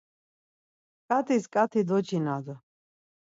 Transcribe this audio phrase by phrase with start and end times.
[1.07, 2.55] Ǩat̆is ǩat̆i doçinadu.